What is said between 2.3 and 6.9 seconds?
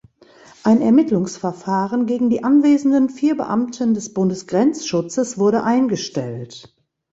die anwesenden vier Beamten des Bundesgrenzschutzes wurde eingestellt.